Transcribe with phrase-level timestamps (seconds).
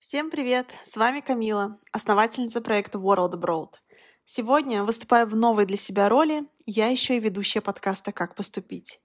[0.00, 0.66] Всем привет!
[0.82, 3.74] С вами Камила, основательница проекта World Abroad.
[4.24, 8.98] Сегодня, выступая в новой для себя роли, я еще и ведущая подкаста «Как поступить».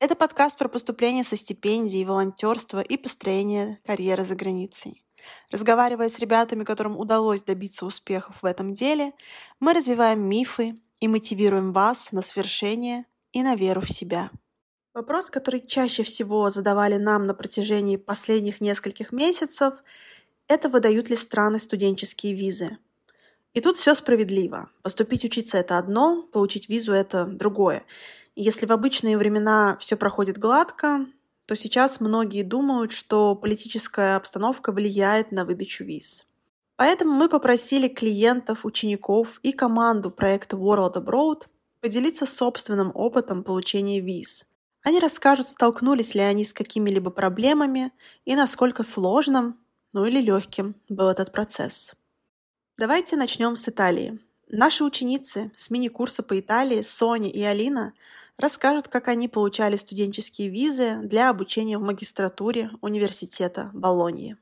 [0.00, 5.04] Это подкаст про поступление со стипендией, волонтерство и построение карьеры за границей.
[5.52, 9.12] Разговаривая с ребятами, которым удалось добиться успехов в этом деле,
[9.60, 14.30] мы развиваем мифы и мотивируем вас на свершение и на веру в себя.
[15.00, 19.82] Вопрос, который чаще всего задавали нам на протяжении последних нескольких месяцев,
[20.46, 22.76] это выдают ли страны студенческие визы.
[23.54, 24.68] И тут все справедливо.
[24.82, 27.82] Поступить учиться это одно, получить визу это другое.
[28.34, 31.06] И если в обычные времена все проходит гладко,
[31.46, 36.26] то сейчас многие думают, что политическая обстановка влияет на выдачу виз.
[36.76, 41.44] Поэтому мы попросили клиентов, учеников и команду проекта World Abroad
[41.80, 44.44] поделиться собственным опытом получения виз–
[44.82, 47.92] они расскажут, столкнулись ли они с какими-либо проблемами
[48.24, 49.58] и насколько сложным,
[49.92, 51.94] ну или легким был этот процесс.
[52.78, 54.18] Давайте начнем с Италии.
[54.48, 57.92] Наши ученицы с мини-курса по Италии, Соня и Алина,
[58.38, 64.36] расскажут, как они получали студенческие визы для обучения в магистратуре университета Болоньи.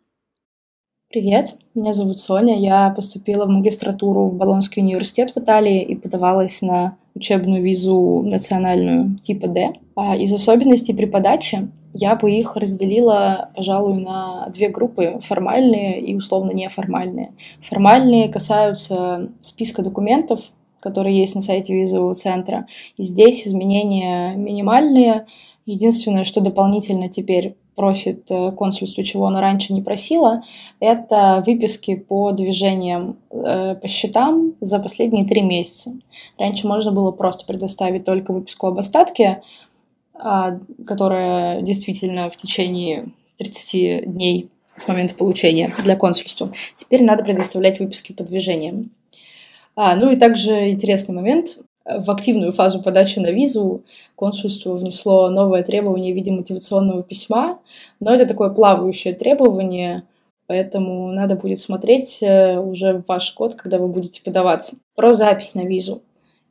[1.10, 2.58] Привет, меня зовут Соня.
[2.58, 9.19] Я поступила в магистратуру в Болонский университет в Италии и подавалась на учебную визу национальную
[9.19, 9.72] типа D.
[9.97, 16.14] А из особенностей при подаче я бы их разделила, пожалуй, на две группы— формальные и
[16.14, 17.33] условно неформальные.
[17.62, 20.41] Формальные касаются списка документов,
[20.80, 22.66] которые есть на сайте визового центра.
[22.97, 25.27] И здесь изменения минимальные.
[25.66, 30.42] Единственное, что дополнительно теперь просит э, консульство, чего оно раньше не просило,
[30.80, 35.92] это выписки по движениям э, по счетам за последние три месяца.
[36.38, 39.42] Раньше можно было просто предоставить только выписку об остатке,
[40.14, 46.52] а, которая действительно в течение 30 дней с момента получения для консульства.
[46.74, 48.90] Теперь надо предоставлять выписки по движениям.
[49.76, 51.58] А, ну и также интересный момент
[51.97, 53.84] в активную фазу подачи на визу
[54.15, 57.60] консульство внесло новое требование в виде мотивационного письма,
[58.00, 60.04] но это такое плавающее требование,
[60.47, 64.77] поэтому надо будет смотреть э, уже ваш код, когда вы будете подаваться.
[64.94, 66.03] Про запись на визу.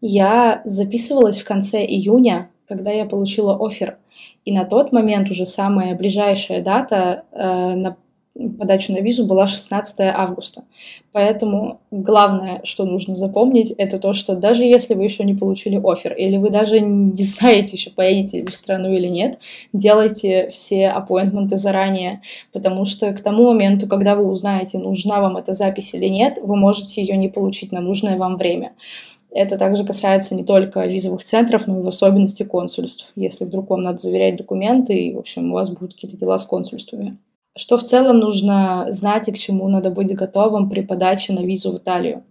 [0.02, 3.98] Я записывалась в конце июня, когда я получила офер,
[4.46, 7.98] и на тот момент уже самая ближайшая дата э, на
[8.60, 10.64] подачу на визу была 16 августа.
[11.12, 16.14] Поэтому главное, что нужно запомнить, это то, что даже если вы еще не получили офер,
[16.14, 19.40] или вы даже не знаете еще, поедете в страну или нет,
[19.74, 22.22] делайте все аппоинтменты заранее,
[22.54, 26.56] потому что к тому моменту, когда вы узнаете, нужна вам эта запись или нет, вы
[26.56, 28.74] можете ее не получить на нужное вам время.
[29.32, 33.12] Это также касается не только визовых центров, но и в особенности консульств.
[33.16, 36.46] Если вдруг вам надо заверять документы, и, в общем, у вас будут какие-то дела с
[36.46, 37.18] консульствами
[37.58, 41.74] что в целом нужно знать и к чему надо быть готовым при подаче на визу
[41.74, 42.24] в Италию.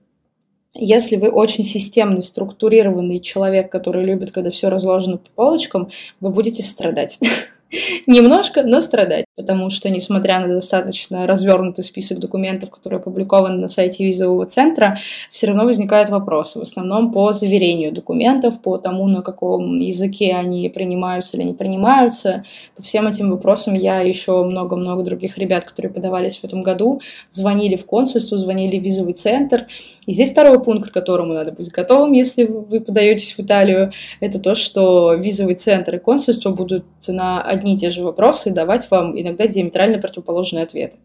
[0.74, 6.62] Если вы очень системный, структурированный человек, который любит, когда все разложено по полочкам, вы будете
[6.62, 7.18] страдать.
[8.06, 14.04] Немножко, но страдать потому что, несмотря на достаточно развернутый список документов, которые опубликованы на сайте
[14.04, 14.98] визового центра,
[15.30, 20.68] все равно возникают вопросы, в основном по заверению документов, по тому, на каком языке они
[20.70, 22.44] принимаются или не принимаются.
[22.76, 27.76] По всем этим вопросам я еще много-много других ребят, которые подавались в этом году, звонили
[27.76, 29.66] в консульство, звонили в визовый центр.
[30.06, 34.40] И здесь второй пункт, к которому надо быть готовым, если вы подаетесь в Италию, это
[34.40, 39.14] то, что визовый центр и консульство будут на одни и те же вопросы давать вам
[39.26, 40.96] иногда диаметрально противоположные ответы.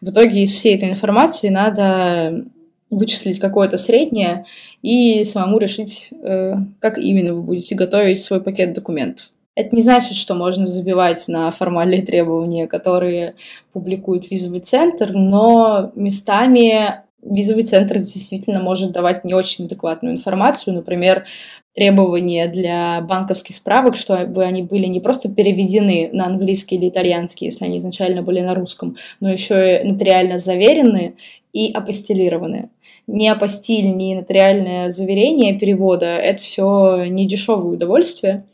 [0.00, 2.44] В итоге из всей этой информации надо
[2.90, 4.44] вычислить какое-то среднее
[4.82, 9.30] и самому решить, э, как именно вы будете готовить свой пакет документов.
[9.54, 13.34] Это не значит, что можно забивать на формальные требования, которые
[13.72, 20.74] публикует визовый центр, но местами визовый центр действительно может давать не очень адекватную информацию.
[20.74, 21.24] Например,
[21.74, 27.64] требования для банковских справок, чтобы они были не просто переведены на английский или итальянский, если
[27.64, 31.14] они изначально были на русском, но еще и нотариально заверены
[31.52, 32.70] и апостилированы.
[33.06, 38.44] Ни апостиль, ни нотариальное заверение перевода– это все не дешевое удовольствие,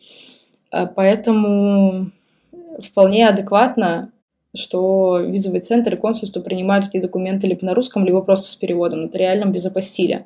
[0.70, 2.10] а поэтому
[2.80, 4.10] вполне адекватно
[4.54, 9.02] что визовый центр и консульство принимают эти документы либо на русском, либо просто с переводом,
[9.02, 10.24] нотариальным без апостиля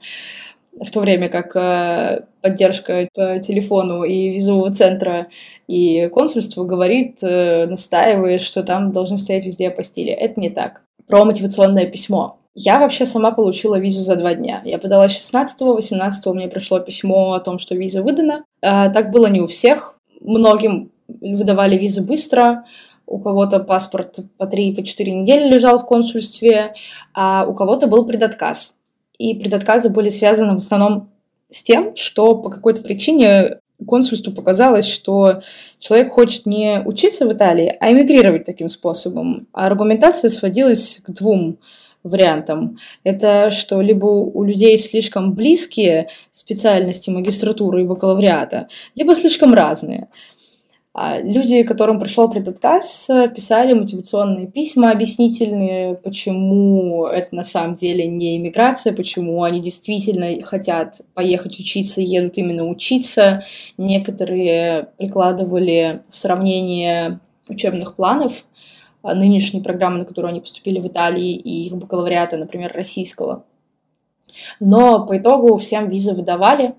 [0.79, 5.29] в то время как э, поддержка по телефону и визового центра
[5.67, 10.13] и консульства говорит, э, настаивает, что там должны стоять везде апостили.
[10.13, 10.83] Это не так.
[11.07, 12.39] Про мотивационное письмо.
[12.55, 14.63] Я вообще сама получила визу за два дня.
[14.65, 18.45] Я подала 16-го, 18-го мне пришло письмо о том, что виза выдана.
[18.63, 19.97] Э, так было не у всех.
[20.21, 20.91] Многим
[21.21, 22.65] выдавали визы быстро,
[23.07, 26.75] у кого-то паспорт по 3-4 по недели лежал в консульстве,
[27.13, 28.77] а у кого-то был предотказ.
[29.21, 31.11] И предотказы были связаны в основном
[31.51, 35.43] с тем, что по какой-то причине консульству показалось, что
[35.79, 39.47] человек хочет не учиться в Италии, а эмигрировать таким способом.
[39.53, 41.59] А аргументация сводилась к двум
[42.03, 42.79] вариантам.
[43.05, 50.09] Это что либо у людей слишком близкие специальности магистратуры и бакалавриата, либо слишком разные.
[50.93, 58.37] А люди, которым пришел предотказ, писали мотивационные письма объяснительные, почему это на самом деле не
[58.39, 63.45] иммиграция, почему они действительно хотят поехать учиться, едут именно учиться.
[63.79, 68.45] Некоторые прикладывали сравнение учебных планов
[69.03, 73.45] а, нынешней программы, на которую они поступили в Италии, и их бакалавриата, например, российского.
[74.59, 76.75] Но по итогу всем визы выдавали,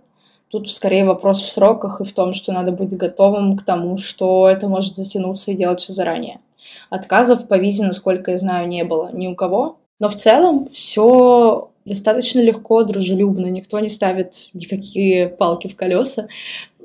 [0.52, 4.50] Тут скорее вопрос в сроках и в том, что надо быть готовым к тому, что
[4.50, 6.42] это может затянуться и делать все заранее.
[6.90, 9.78] Отказов по визе, насколько я знаю, не было ни у кого.
[10.00, 13.48] Но в целом все достаточно легко, дружелюбно.
[13.48, 16.28] Никто не ставит никакие палки в колеса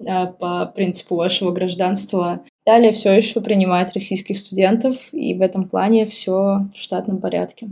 [0.07, 2.41] а, по принципу вашего гражданства.
[2.65, 7.69] Далее все еще принимает российских студентов, и в этом плане все в штатном порядке.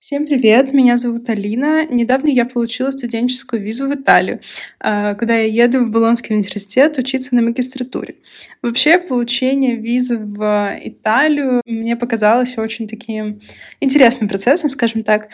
[0.00, 1.84] Всем привет, меня зовут Алина.
[1.84, 4.38] Недавно я получила студенческую визу в Италию,
[4.78, 8.14] а, когда я еду в Болонский университет учиться на магистратуре.
[8.62, 13.40] Вообще, получение визы в Италию мне показалось очень таким
[13.80, 15.30] интересным процессом, скажем так.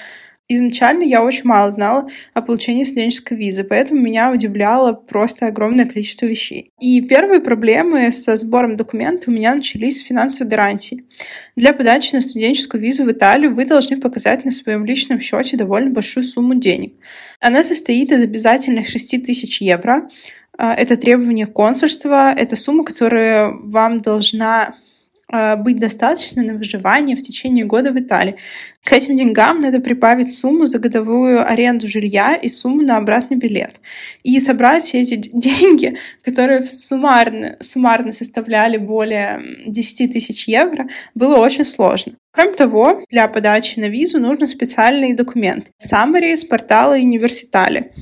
[0.46, 6.26] Изначально я очень мало знала о получении студенческой визы, поэтому меня удивляло просто огромное количество
[6.26, 6.70] вещей.
[6.78, 11.06] И первые проблемы со сбором документов у меня начались с финансовой гарантии.
[11.56, 15.90] Для подачи на студенческую визу в Италию вы должны показать на своем личном счете довольно
[15.90, 16.94] большую сумму денег.
[17.40, 20.10] Она состоит из обязательных 6 тысяч евро.
[20.58, 24.74] А, это требование консульства, это сумма, которая вам должна
[25.30, 28.36] быть достаточно на выживание в течение года в Италии.
[28.84, 33.80] К этим деньгам надо прибавить сумму за годовую аренду жилья и сумму на обратный билет.
[34.22, 42.12] И собрать эти деньги, которые суммарно, суммарно составляли более 10 тысяч евро, было очень сложно.
[42.30, 45.68] Кроме того, для подачи на визу нужен специальный документ.
[45.80, 47.92] Summary с портала Университали.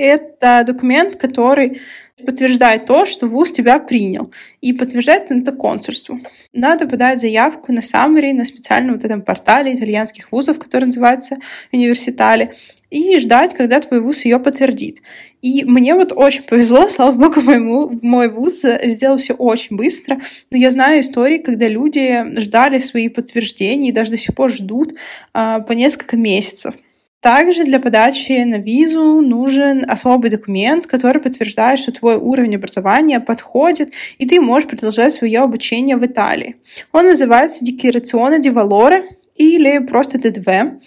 [0.00, 1.82] Это документ, который
[2.24, 4.32] подтверждает то, что вуз тебя принял,
[4.62, 6.18] и подтверждает это консульству.
[6.54, 11.36] Надо подать заявку на Summary, на специальном вот этом портале итальянских вузов, который называется
[11.70, 12.54] Университали,
[12.88, 15.02] и ждать, когда твой вуз ее подтвердит.
[15.42, 20.18] И мне вот очень повезло, слава богу, моему, мой вуз сделал все очень быстро.
[20.50, 24.94] Но я знаю истории, когда люди ждали свои подтверждения и даже до сих пор ждут
[25.34, 26.74] а, по несколько месяцев.
[27.20, 33.92] Также для подачи на визу нужен особый документ, который подтверждает, что твой уровень образования подходит,
[34.16, 36.56] и ты можешь продолжать свое обучение в Италии.
[36.92, 39.04] Он называется Дикларационно ди Валоре
[39.36, 40.80] или просто ДДВ.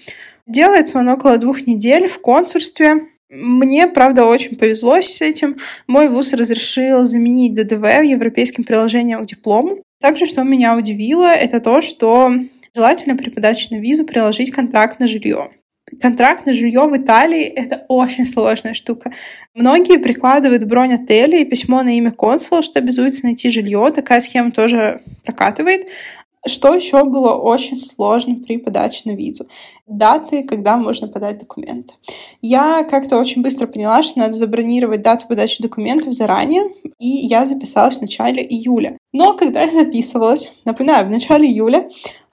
[0.48, 3.08] Делается он около двух недель в консульстве.
[3.30, 5.58] Мне, правда, очень повезло с этим.
[5.86, 9.84] Мой вуз разрешил заменить ДДВ европейским приложением к диплому.
[10.02, 12.34] Также, что меня удивило, это то, что
[12.76, 15.50] желательно при подаче на визу приложить контракт на жилье.
[16.02, 19.12] Контракт на жилье в Италии— это очень сложная штука.
[19.54, 23.92] Многие прикладывают бронь отеля и письмо на имя консула, что обязуется найти жилье.
[23.94, 25.88] Такая схема тоже прокатывает.
[26.46, 29.48] Что еще было очень сложно при подаче на визу?
[29.88, 31.94] Даты, когда можно подать документы.
[32.42, 36.64] Я как-то очень быстро поняла, что надо забронировать дату подачи документов заранее,
[37.00, 38.98] и я записалась в начале июля.
[39.14, 41.88] Но когда я записывалась, напоминаю, в начале июля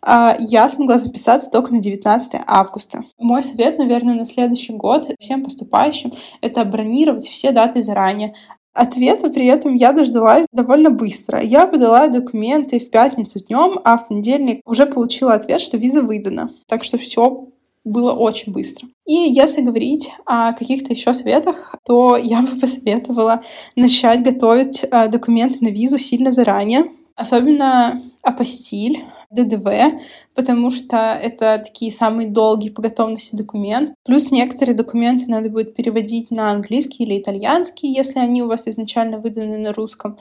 [0.06, 3.02] я смогла записаться только на 19 августа.
[3.18, 8.34] Мой совет, наверное, на следующий год всем поступающим— это бронировать все даты заранее.
[8.72, 11.42] Ответа при этом я дождалась довольно быстро.
[11.42, 16.50] Я подала документы в пятницу днем, а в понедельник уже получила ответ, что виза выдана.
[16.66, 17.48] Так что все
[17.84, 18.88] было очень быстро.
[19.06, 23.42] И если говорить о каких-то еще советах, то я бы посоветовала
[23.74, 26.84] начать готовить э, документы на визу сильно заранее,
[27.16, 30.00] особенно апостиль, ДДВ,
[30.34, 33.94] потому что это такие самые долгие по готовности документ.
[34.04, 39.18] Плюс некоторые документы надо будет переводить на английский или итальянский, если они у вас изначально
[39.18, 40.18] выданы на русском.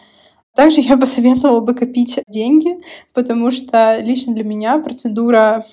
[0.55, 2.79] Также я посоветовала бы копить деньги,
[3.13, 5.65] потому что лично для меня процедура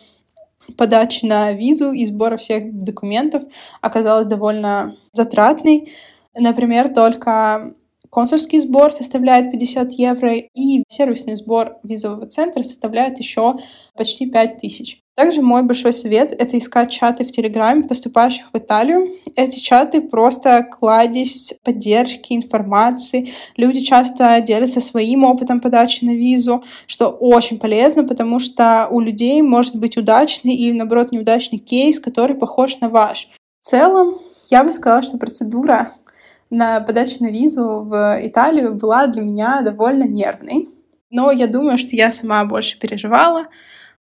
[0.77, 3.45] подачи на визу и сбора всех документов
[3.81, 5.93] оказалась довольно затратной.
[6.35, 7.75] Например, только
[8.17, 13.57] Консульский сбор составляет 50 евро, и сервисный сбор визового центра составляет еще
[13.95, 15.03] почти 5 тысяч.
[15.15, 19.09] Также мой большой совет— это искать чаты в Телеграме, поступающих в Италию.
[19.37, 23.33] Эти чаты просто кладезь поддержки, информации.
[23.59, 29.43] Люди часто делятся своим опытом подачи на визу, что очень полезно, потому что у людей
[29.43, 33.29] может быть удачный или, наоборот, неудачный кейс, который похож на ваш.
[33.61, 34.15] В целом,
[34.49, 35.93] я бы сказала, что процедура
[36.51, 40.69] на подачу на визу в Италию была для меня довольно нервной.
[41.11, 43.47] Но я думаю, что я сама больше переживала,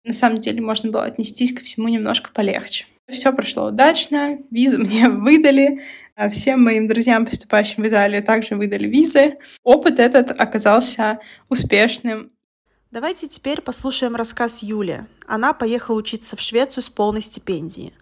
[0.05, 2.85] на самом деле можно было отнестись ко всему немножко полегче.
[3.09, 5.81] Все прошло удачно, визу мне выдали,
[6.15, 9.37] а всем моим друзьям, поступающим в Италию, также выдали визы.
[9.63, 11.19] Опыт этот оказался
[11.49, 12.31] успешным.
[12.91, 15.05] Давайте теперь послушаем рассказ Юли.
[15.25, 17.93] Она поехала учиться в Швецию с полной стипендией.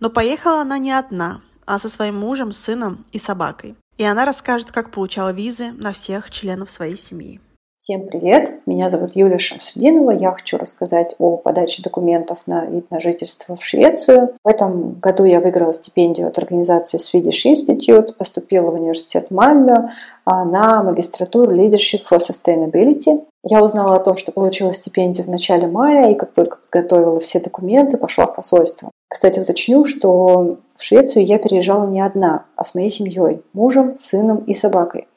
[0.00, 3.76] Но поехала она не одна, а со своим мужем, сыном и собакой.
[3.98, 7.40] И она расскажет, как получала визы на всех членов своей семьи.
[7.78, 8.60] Всем привет!
[8.66, 10.12] Меня зовут Юлия Шамсудинова.
[10.12, 14.34] Я хочу рассказать о подаче документов на вид на жительство в Швецию.
[14.44, 19.90] В этом году я выиграла стипендию от организации Swedish Institute, поступила в университет Мальмё
[20.26, 23.24] на магистратуру Leadership for Sustainability.
[23.44, 27.40] Я узнала о том, что получила стипендию в начале мая, и как только подготовила все
[27.40, 28.90] документы, пошла в посольство.
[29.08, 34.38] Кстати, уточню, что в Швецию я переезжала не одна, а с моей семьей, мужем, сыном
[34.38, 35.08] и собакой.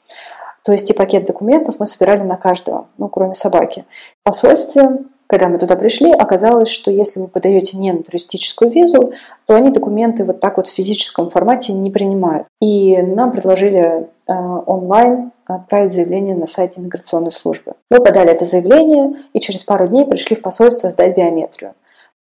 [0.64, 3.84] То есть и пакет документов мы собирали на каждого, ну, кроме собаки.
[4.20, 9.12] В посольстве, когда мы туда пришли, оказалось, что если вы подаете не на туристическую визу,
[9.46, 12.46] то они документы вот так вот в физическом формате не принимают.
[12.60, 17.74] И нам предложили э, онлайн отправить заявление на сайте миграционной службы.
[17.90, 21.74] Мы подали это заявление и через пару дней пришли в посольство сдать биометрию.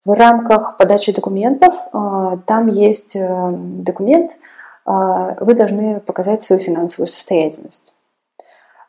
[0.03, 4.91] В рамках подачи документов э, там есть э, документ, э,
[5.39, 7.93] вы должны показать свою финансовую состоятельность.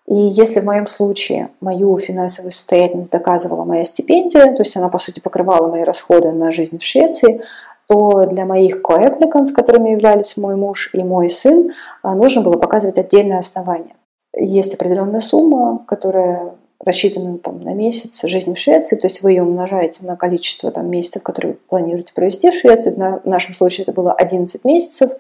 [0.07, 4.97] И если в моем случае мою финансовую состоятельность доказывала моя стипендия, то есть она, по
[4.97, 7.42] сути, покрывала мои расходы на жизнь в Швеции,
[7.88, 13.38] то для моих co-applicants, которыми являлись мой муж и мой сын, нужно было показывать отдельное
[13.38, 13.95] основание.
[14.35, 16.54] Есть определенная сумма, которая
[16.85, 20.91] рассчитана там, на месяц жизни в Швеции, то есть вы ее умножаете на количество там,
[20.91, 22.91] месяцев, которые вы планируете провести в Швеции.
[22.97, 25.12] На, в нашем случае это было 11 месяцев,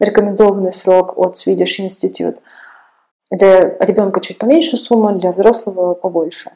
[0.00, 2.38] рекомендованный срок от Swedish Institute–
[3.30, 6.52] для ребенка чуть поменьше сумма, для взрослого побольше.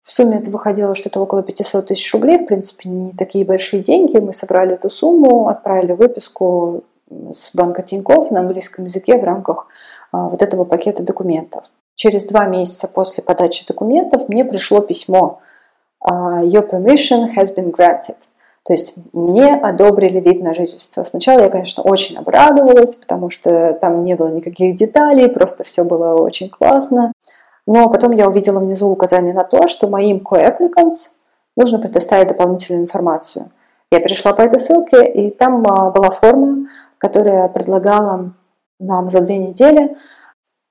[0.00, 4.16] В сумме это выходило что-то около 500 тысяч рублей, в принципе, не такие большие деньги.
[4.18, 9.66] Мы собрали эту сумму, отправили выписку с банка Тинькофф на английском языке в рамках
[10.12, 11.64] а, вот этого пакета документов.
[11.98, 15.40] Через два месяца после подачи документов мне пришло письмо
[15.98, 18.14] а, «Your permission has been granted».
[18.64, 21.02] То есть мне одобрили вид на жительство.
[21.02, 26.14] Сначала я, конечно, очень обрадовалась, потому что там не было никаких деталей, просто все было
[26.14, 27.12] очень классно.
[27.66, 31.10] Но потом я увидела внизу указание на то, что моим co-applicants
[31.56, 33.50] нужно предоставить дополнительную информацию.
[33.90, 38.34] Я перешла по этой ссылке, и там а, была форма, которая предлагала
[38.78, 39.96] нам за две недели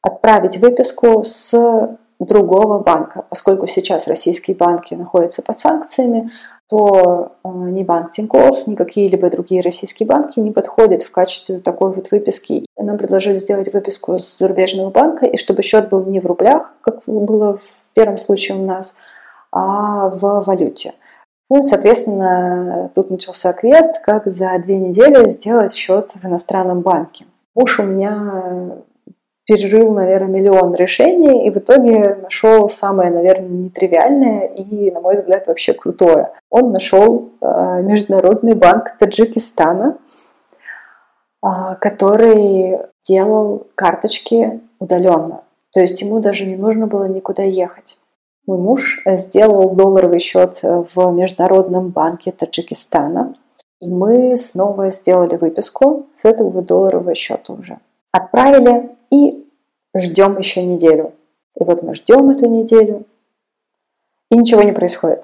[0.07, 3.25] отправить выписку с другого банка.
[3.29, 6.31] Поскольку сейчас российские банки находятся под санкциями,
[6.69, 11.93] то э, ни банк Тинькофф, ни какие-либо другие российские банки не подходят в качестве такой
[11.93, 12.65] вот выписки.
[12.77, 17.03] Нам предложили сделать выписку с зарубежного банка, и чтобы счет был не в рублях, как
[17.05, 18.95] было в первом случае у нас,
[19.51, 20.93] а в валюте.
[21.49, 27.25] Ну, соответственно, тут начался квест, как за две недели сделать счет в иностранном банке.
[27.55, 28.83] Муж у меня
[29.47, 35.47] перерыл, наверное, миллион решений и в итоге нашел самое, наверное, нетривиальное и, на мой взгляд,
[35.47, 36.33] вообще крутое.
[36.49, 39.97] Он нашел э, Международный банк Таджикистана,
[41.43, 41.47] э,
[41.79, 42.77] который
[43.07, 45.43] делал карточки удаленно.
[45.73, 47.99] То есть ему даже не нужно было никуда ехать.
[48.45, 53.31] Мой муж сделал долларовый счет в Международном банке Таджикистана,
[53.79, 57.77] и мы снова сделали выписку с этого долларового счета уже.
[58.11, 59.45] Отправили и
[59.95, 61.13] ждем еще неделю.
[61.59, 63.05] И вот мы ждем эту неделю,
[64.29, 65.23] и ничего не происходит.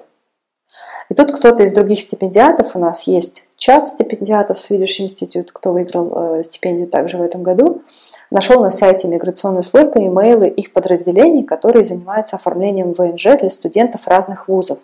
[1.10, 6.38] И тут кто-то из других стипендиатов, у нас есть чат стипендиатов Swedish Institute, кто выиграл
[6.38, 7.82] э, стипендию также в этом году,
[8.30, 14.48] нашел на сайте миграционной службы имейлы их подразделений, которые занимаются оформлением ВНЖ для студентов разных
[14.48, 14.78] вузов.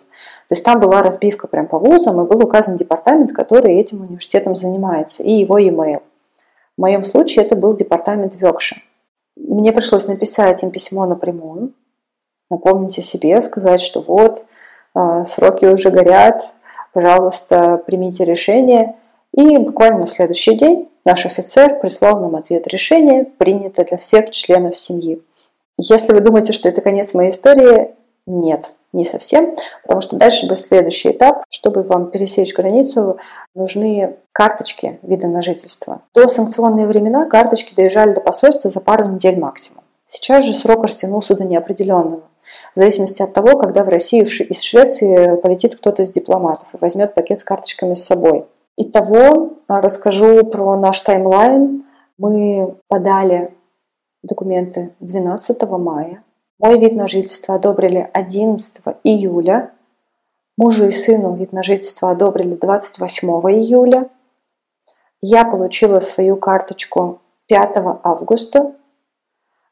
[0.47, 4.55] То есть там была разбивка прям по вузам, и был указан департамент, который этим университетом
[4.55, 6.03] занимается, и его имейл.
[6.77, 8.81] В моем случае это был департамент Векши.
[9.35, 11.73] Мне пришлось написать им письмо напрямую,
[12.49, 14.45] напомнить о себе, сказать, что вот,
[14.93, 16.53] а, сроки уже горят,
[16.93, 18.95] пожалуйста, примите решение.
[19.33, 24.75] И буквально на следующий день наш офицер прислал нам ответ решение, принято для всех членов
[24.75, 25.21] семьи.
[25.77, 30.59] Если вы думаете, что это конец моей истории, Нет, не совсем, потому что дальше будет
[30.59, 31.43] следующий этап.
[31.49, 33.17] Чтобы вам пересечь границу,
[33.55, 36.01] нужны карточки вида на жительство.
[36.13, 39.83] До санкционные времена карточки доезжали до посольства за пару недель максимум.
[40.05, 42.23] Сейчас же срок растянулся до неопределенного.
[42.73, 47.13] В зависимости от того, когда в Россию из Швеции полетит кто-то из дипломатов и возьмет
[47.13, 48.45] пакет с карточками с собой.
[48.75, 51.85] Итого расскажу про наш таймлайн.
[52.17, 53.53] Мы подали
[54.21, 56.23] документы 12 мая.
[56.61, 59.71] Мой вид на жительство одобрили 11 июля.
[60.57, 64.09] Мужу и сыну вид на жительство одобрили 28 июля.
[65.21, 68.75] Я получила свою карточку 5 августа.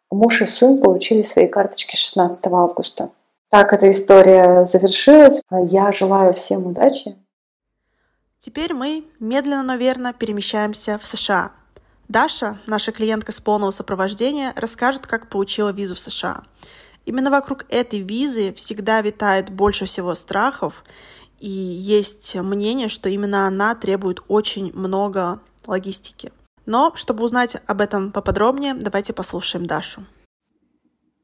[0.09, 3.11] Муж и сын получили свои карточки 16 августа.
[3.49, 5.43] Так эта история завершилась.
[5.51, 7.15] Я желаю всем удачи.
[8.39, 11.51] Теперь мы медленно, но верно перемещаемся в США.
[12.09, 16.43] Даша, наша клиентка с полного сопровождения, расскажет, как получила визу в США.
[17.05, 20.83] Именно вокруг этой визы всегда витает больше всего страхов,
[21.39, 26.31] и есть мнение, что именно она требует очень много логистики.
[26.65, 30.03] Но, чтобы узнать об этом поподробнее, давайте послушаем Дашу.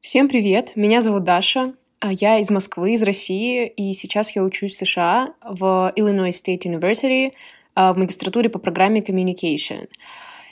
[0.02, 4.74] Всем привет, меня зовут Даша, а я из Москвы, из России, и сейчас я учусь
[4.74, 7.34] в США в Illinois State University
[7.74, 9.90] а, в магистратуре по программе Communication.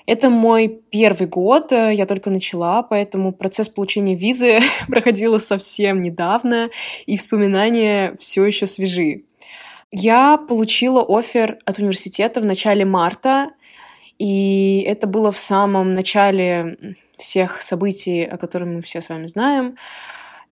[0.05, 6.69] Это мой первый год, э, я только начала, поэтому процесс получения визы проходила совсем недавно,
[7.05, 9.23] и вспоминания все еще свежи.
[9.91, 13.51] Я получила офер от университета в начале марта,
[14.19, 19.77] и это было в самом начале всех событий, о которых мы все с вами знаем.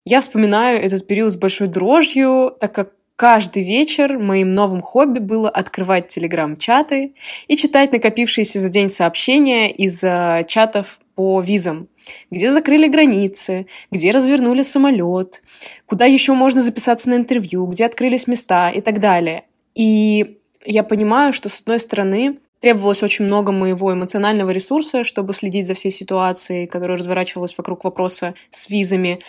[0.06, 5.50] Я вспоминаю этот период с большой дрожью, так как Каждый вечер моим новым хобби было
[5.50, 7.16] открывать телеграм-чаты
[7.48, 11.88] и читать накопившиеся за день сообщения из э, чатов по визам,
[12.30, 15.42] где закрыли границы, где развернули самолет,
[15.88, 19.46] куда еще можно записаться на интервью, где открылись места и так далее.
[19.74, 25.66] И я понимаю, что, с одной стороны, требовалось очень много моего эмоционального ресурса, чтобы следить
[25.66, 29.22] за всей ситуацией, которая разворачивалась вокруг вопроса с визами.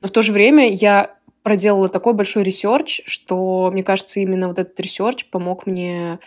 [0.00, 4.58] Но в то же время я проделала такой большой research, что, мне кажется, именно вот
[4.58, 6.18] этот research помог мне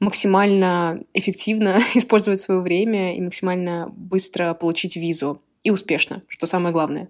[0.00, 5.40] максимально эффективно использовать свое время и максимально быстро получить визу.
[5.62, 7.08] И успешно, что самое главное.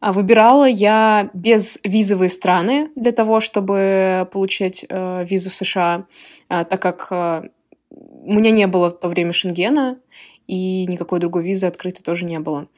[0.00, 6.06] А выбирала я без визовые страны для того, чтобы получить э, визу США,
[6.48, 7.48] э, так как э,
[7.90, 9.98] у меня не было в то время Шенгена,
[10.46, 12.68] и никакой другой визы открытой тоже не было.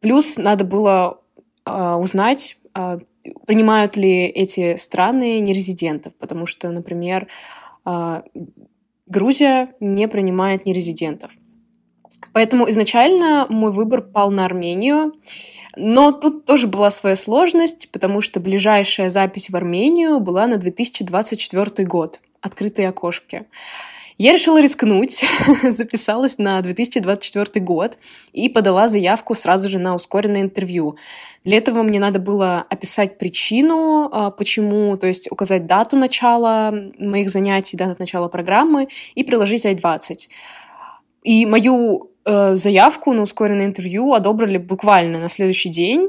[0.00, 1.20] Плюс надо было
[1.64, 2.98] э, узнать, э,
[3.46, 7.28] принимают ли эти страны нерезидентов, потому что, например,
[7.84, 8.22] а,
[9.06, 11.32] Грузия не принимает нерезидентов.
[12.32, 15.14] Поэтому изначально мой выбор пал на Армению,
[15.76, 21.86] но тут тоже была своя сложность, потому что ближайшая запись в Армению была на 2024
[21.86, 23.46] год, открытые окошки.
[24.18, 25.24] Я решила рискнуть,
[25.62, 27.98] записалась на 2024 год
[28.32, 30.96] и подала заявку сразу же на ускоренное интервью.
[31.44, 37.28] Для этого мне надо было описать причину, а, почему, то есть указать дату начала моих
[37.28, 40.28] занятий, дату начала программы и приложить I-20.
[41.22, 46.06] И мою э, заявку на ускоренное интервью одобрили буквально на следующий день.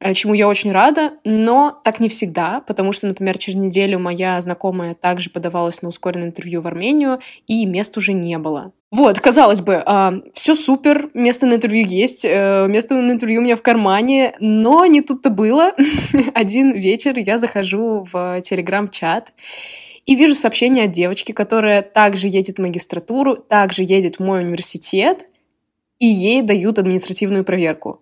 [0.00, 4.40] Э, чему я очень рада, но так не всегда, потому что, например, через неделю моя
[4.40, 8.72] знакомая также подавалась на ускоренное интервью в Армению, и мест уже не было.
[8.90, 13.44] Вот, казалось бы, э, все супер, место на интервью есть, э, место на интервью у
[13.44, 15.72] меня в кармане, но не тут-то было.
[16.34, 19.32] Один вечер я захожу в телеграм-чат,
[20.06, 25.26] и вижу сообщение от девочки, которая также едет в магистратуру, также едет в мой университет,
[25.98, 28.00] и ей дают административную проверку.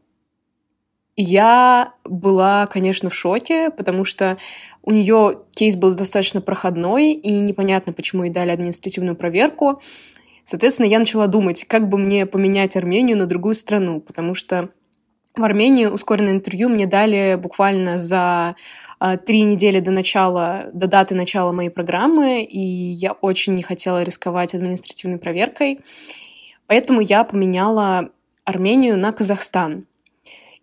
[1.20, 4.38] Я была, конечно, в шоке, потому что
[4.84, 9.82] у нее кейс был достаточно проходной, и непонятно, почему ей дали административную проверку.
[10.44, 14.68] Соответственно, я начала думать, как бы мне поменять Армению на другую страну, потому что
[15.34, 18.54] в Армении ускоренное интервью мне дали буквально за
[19.00, 24.04] а, три недели до начала, до даты начала моей программы, и я очень не хотела
[24.04, 25.80] рисковать административной проверкой,
[26.68, 28.10] поэтому я поменяла
[28.44, 29.87] Армению на Казахстан.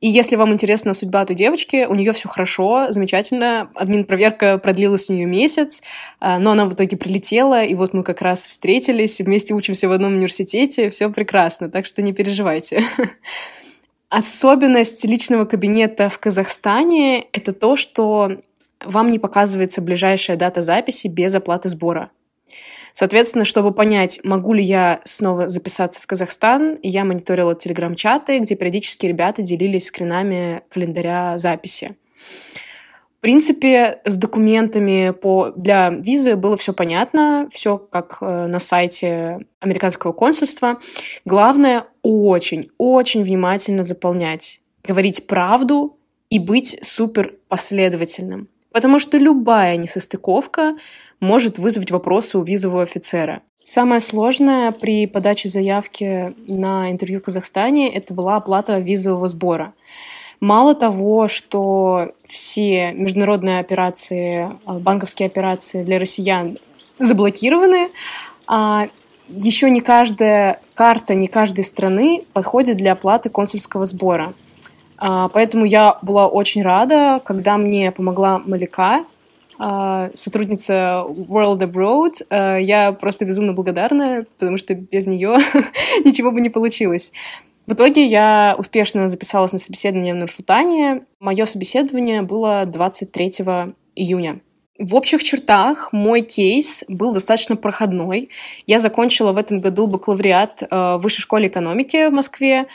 [0.06, 3.72] И если вам интересна судьба той девочки, у нее все хорошо, замечательно.
[3.74, 5.82] Админ-проверка продлилась у нее месяц,
[6.20, 9.92] а, но она в итоге прилетела, и вот мы как раз встретились, вместе учимся в
[9.92, 12.84] одном университете, все прекрасно, так что не переживайте.
[14.10, 18.38] Особенность личного кабинета в Казахстане— это то, что
[18.86, 22.12] вам не показывается ближайшая дата записи без оплаты сбора.
[22.98, 29.06] Соответственно, чтобы понять, могу ли я снова записаться в Казахстан, я мониторила телеграм-чаты, где периодически
[29.06, 31.98] ребята делились скринами календаря записи.
[33.20, 40.14] принципе, с документами по, для визы было все понятно, все как э, на сайте американского
[40.14, 40.80] консульства.
[41.26, 48.48] Главное очень, очень внимательно заполнять, говорить правду и быть супер последовательным.
[48.76, 50.76] Потому что любая несостыковка
[51.22, 53.42] может вызвать вопросы у визового офицера.
[53.64, 59.74] Самое сложное при подаче заявки на интервью в Казахстане это была оплата визового сбора.
[60.42, 66.58] Мало того, что все международные операции, а, банковские операции для россиян
[67.00, 67.92] заблокированы,
[68.46, 68.90] а
[69.30, 74.34] еще не каждая карта, не каждой страны подходит для оплаты консульского сбора.
[74.98, 79.06] А, поэтому я была очень рада, когда мне помогла Малика,
[79.58, 82.62] а, сотрудница World Abroad.
[82.62, 85.38] Я просто безумно благодарна, потому что без нее
[86.04, 87.12] ничего бы не получилось.
[87.68, 91.06] В итоге я успешно записалась на собеседование в Нур-Султане.
[91.20, 93.32] Мое собеседование было 23
[93.96, 94.40] июня.
[94.78, 98.30] В общих чертах мой кейс был достаточно проходной.
[98.68, 102.68] Я закончила в этом году бакалавриат в Высшей школе экономики в Москве,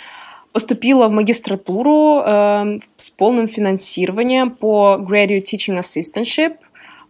[0.53, 6.57] поступила в магистратуру э, с полным финансированием по Graduate Teaching Assistantship,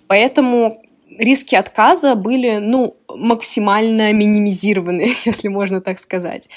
[0.06, 0.82] поэтому
[1.18, 6.48] риски отказа были ну, максимально минимизированы, если можно так сказать.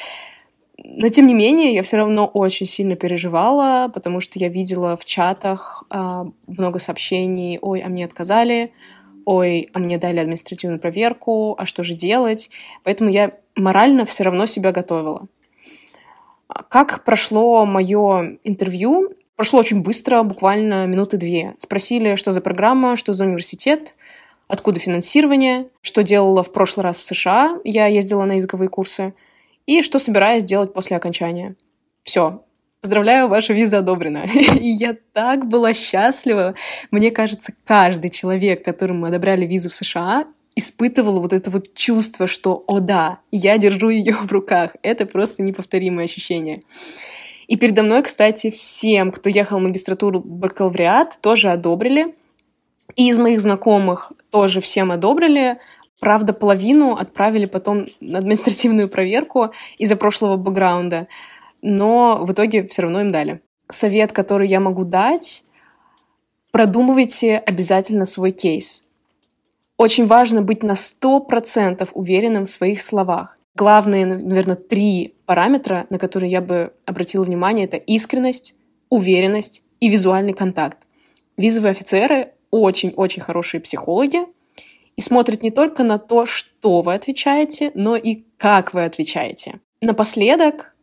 [0.86, 5.06] Но, тем не менее, я все равно очень сильно переживала, потому что я видела в
[5.06, 8.72] чатах э, много сообщений «Ой, а мне отказали»,
[9.26, 12.50] «Ой, а мне дали административную проверку, а что же делать?»
[12.84, 15.28] Поэтому я морально все равно себя готовила.
[16.47, 19.13] Как прошло мое интервью?
[19.36, 21.56] Прошло очень быстро, буквально минуты две.
[21.58, 23.95] Спросили, что за программа, что за университет,
[24.47, 27.60] откуда финансирование, что делала в прошлый раз в США.
[27.63, 29.13] Я ездила на языковые курсы–
[29.65, 31.56] и что собираюсь делать после окончания.
[32.03, 32.43] Все.
[32.82, 34.25] Поздравляю, ваша виза одобрена.
[34.60, 36.56] И я так была счастлива.
[36.91, 42.63] Мне кажется, каждый человек, которому одобряли визу в США, испытывал вот это вот чувство, что,
[42.67, 44.75] о да, я держу ее в руках.
[44.81, 46.61] Это просто неповторимое ощущение.
[47.47, 52.15] И передо мной, кстати, всем, кто ехал в магистратуру бакалавриат, тоже одобрили.
[52.95, 55.59] И из моих знакомых тоже всем одобрили.
[55.99, 61.07] Правда, половину отправили потом на административную проверку из-за прошлого бэкграунда,
[61.61, 63.41] но в итоге все равно им дали.
[63.69, 65.45] Совет, который я могу дать,
[66.51, 68.85] продумывайте обязательно свой кейс.
[69.77, 73.38] Очень важно быть на 100% уверенным в своих словах.
[73.55, 78.55] Главные, наверное, три параметра, на которые я бы обратила внимание, это искренность,
[78.89, 80.77] уверенность и визуальный контакт.
[81.38, 84.19] Визовые офицеры очень-очень хорошие психологи,
[84.95, 89.59] и смотрит не только на то, что вы отвечаете, но и как вы отвечаете.
[89.81, 90.75] Напоследок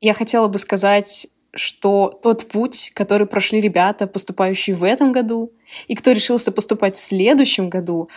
[0.00, 5.52] я хотела бы сказать, что тот путь, который прошли ребята, поступающие в этом году,
[5.88, 8.08] и кто решился поступать в следующем году,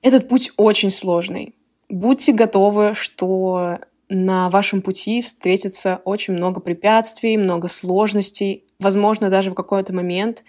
[0.00, 1.54] этот путь очень сложный.
[1.88, 8.64] Будьте готовы, что на вашем пути встретится очень много препятствий, много сложностей.
[8.78, 10.44] Возможно, даже в какой-то момент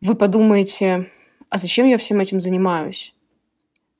[0.00, 1.10] вы подумаете,
[1.48, 3.14] а зачем я всем этим занимаюсь?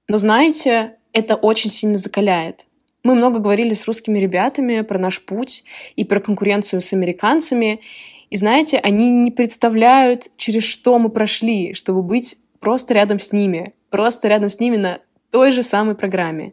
[0.07, 2.67] Но знаете, это очень сильно закаляет.
[3.09, 5.65] Мы много говорили с русскими ребятами про наш путь
[5.97, 7.81] и про конкуренцию с американцами.
[8.29, 13.73] И знаете, они не представляют, через что мы прошли, чтобы быть просто рядом с ними,
[13.89, 16.53] просто рядом с ними на той же самой программе.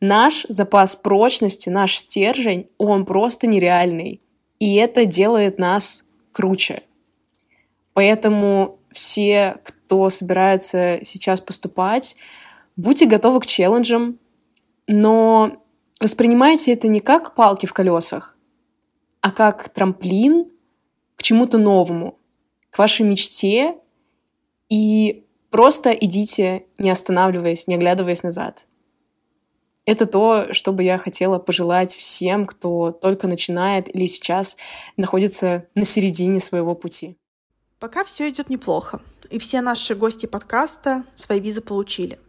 [0.00, 4.22] Наш запас прочности, наш стержень, он просто нереальный.
[4.58, 6.82] И это делает нас круче.
[7.92, 12.16] Поэтому все, кто собирается сейчас поступать,
[12.74, 14.18] будьте готовы к челленджам,
[14.86, 15.59] но
[16.00, 18.36] воспринимайте это не как палки в колесах,
[19.20, 20.50] а как трамплин
[21.16, 22.18] к чему-то новому,
[22.70, 23.76] к вашей мечте,
[24.68, 28.66] и просто идите, не останавливаясь, не оглядываясь назад.
[29.84, 34.56] Это то, что бы я хотела пожелать всем, кто только начинает или сейчас
[34.96, 37.18] находится на середине своего пути.
[37.78, 42.20] Пока все идет неплохо, и все наши гости подкаста свои визы получили.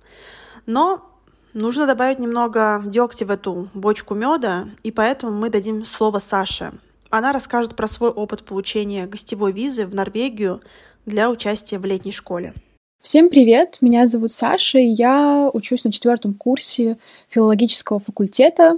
[0.65, 1.10] Но
[1.53, 6.73] нужно добавить немного дегтя в эту бочку меда, и поэтому мы дадим слово Саше.
[7.09, 10.61] Она расскажет про свой опыт получения гостевой визы в Норвегию
[11.05, 12.53] для участия в летней школе.
[13.01, 16.97] Всем привет, меня зовут Саша, и я учусь на четвертом курсе
[17.29, 18.77] филологического факультета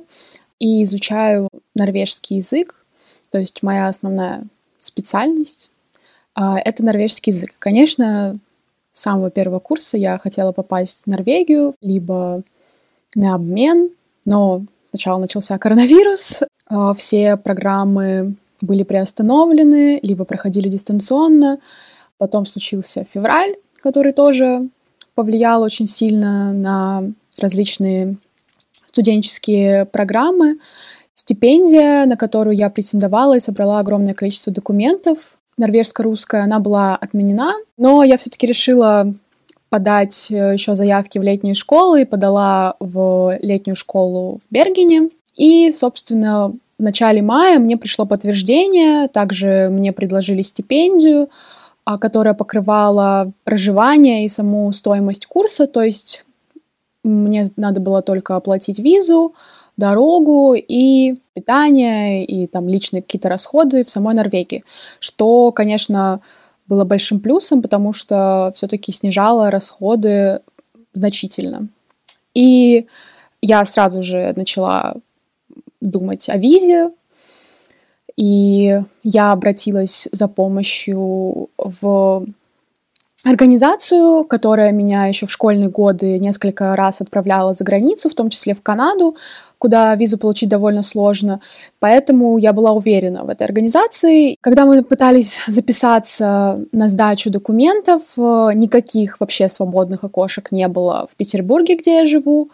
[0.60, 2.74] и изучаю норвежский язык,
[3.30, 4.46] то есть моя основная
[4.80, 5.70] специальность
[6.36, 7.54] а, это норвежский язык.
[7.60, 8.40] Конечно,
[8.94, 12.44] с самого первого курса я хотела попасть в Норвегию, либо
[13.16, 13.90] на обмен,
[14.26, 21.60] но сначала начался коронавирус, а, все программы были приостановлены, либо проходили дистанционно,
[22.24, 24.70] Потом случился февраль, который тоже
[25.14, 27.04] повлиял очень сильно на
[27.38, 28.18] различные
[28.86, 30.58] студенческие программы.
[31.14, 38.04] Стипендия, на которую я претендовала и собрала огромное количество документов, норвежско-русская, она была отменена, но
[38.04, 39.14] я все-таки решила
[39.74, 45.10] подать э, еще заявки в летние школы подала в летнюю школу в Бергене.
[45.36, 51.28] И, собственно, в начале мая мне пришло подтверждение, также мне предложили стипендию,
[51.86, 56.24] а, которая покрывала проживание и саму стоимость курса, то есть
[57.04, 59.34] мне надо было только оплатить визу,
[59.76, 64.64] дорогу и питание, и там личные какие-то расходы в самой Норвегии,
[65.00, 66.22] что, конечно,
[66.68, 70.42] было большим плюсом, потому что все-таки снижало расходы
[70.94, 71.68] значительно.
[72.34, 72.88] И
[73.42, 74.96] я сразу же начала
[75.82, 76.92] думать о визе,
[78.16, 82.26] и я обратилась за помощью в
[83.24, 88.54] организацию, которая меня еще в школьные годы несколько раз отправляла за границу, в том числе
[88.54, 89.16] в Канаду,
[89.64, 91.40] куда визу получить довольно сложно.
[91.80, 94.36] Поэтому я была уверена в этой организации.
[94.42, 101.16] Когда мы пытались записаться на сдачу документов, э, никаких вообще свободных окошек не было в
[101.16, 102.50] Петербурге, где я живу.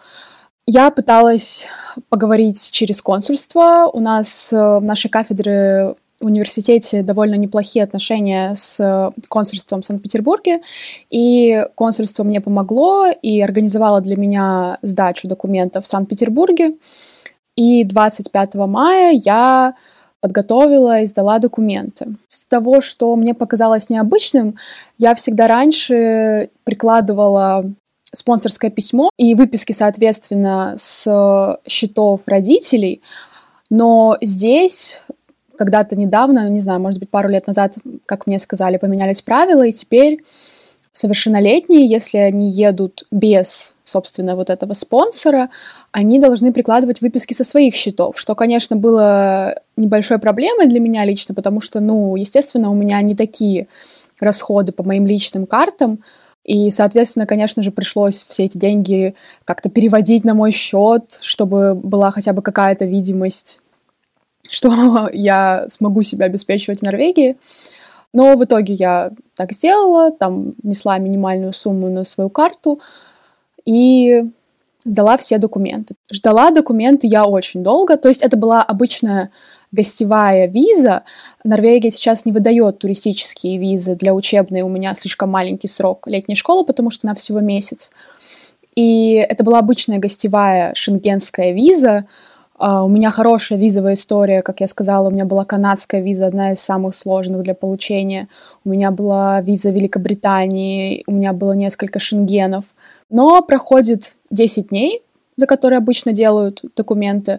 [0.66, 1.66] Я пыталась
[2.10, 3.90] поговорить через консульство.
[3.92, 10.60] У нас э, в нашей кафедры в университете довольно неплохие отношения с консульством в Санкт-Петербурге,
[11.10, 16.74] и консульство мне помогло и организовало для меня сдачу документов в Санкт-Петербурге.
[17.56, 19.74] И 25 мая я
[20.20, 22.14] подготовила и сдала документы.
[22.28, 24.56] С того, что мне показалось необычным,
[24.98, 27.64] я всегда раньше прикладывала
[28.12, 33.02] спонсорское письмо и выписки, соответственно, с счетов родителей,
[33.70, 35.00] но здесь
[35.60, 37.74] когда-то недавно, не знаю, может быть, пару лет назад,
[38.06, 40.22] как мне сказали, поменялись правила, и теперь
[40.90, 45.50] совершеннолетние, если они едут без, собственно, вот этого спонсора,
[45.92, 51.34] они должны прикладывать выписки со своих счетов, что, конечно, было небольшой проблемой для меня лично,
[51.34, 53.66] потому что, ну, естественно, у меня не такие
[54.18, 56.02] расходы по моим личным картам,
[56.42, 62.10] и, соответственно, конечно же, пришлось все эти деньги как-то переводить на мой счет, чтобы была
[62.12, 63.60] хотя бы какая-то видимость
[64.48, 67.36] что я смогу себя обеспечивать в Норвегии.
[68.12, 72.80] Но в итоге я так сделала, там несла минимальную сумму на свою карту
[73.64, 74.24] и
[74.84, 75.94] сдала все документы.
[76.12, 79.30] Ждала документы я очень долго, то есть это была обычная
[79.72, 81.04] гостевая виза.
[81.44, 86.64] Норвегия сейчас не выдает туристические визы для учебной, у меня слишком маленький срок летней школы,
[86.64, 87.92] потому что она всего месяц.
[88.74, 92.06] И это была обычная гостевая шенгенская виза,
[92.60, 96.52] Uh, у меня хорошая визовая история, как я сказала, у меня была канадская виза, одна
[96.52, 98.28] из самых сложных для получения.
[98.66, 102.66] У меня была виза Великобритании, у меня было несколько шенгенов.
[103.08, 105.02] Но проходит 10 дней,
[105.36, 107.38] за которые обычно делают документы,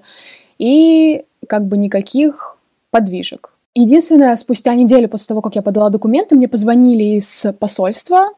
[0.57, 2.57] и как бы никаких
[2.89, 3.53] подвижек.
[3.75, 8.29] Единственное, спустя неделю после того, как я подала документы, мне позвонили из посольства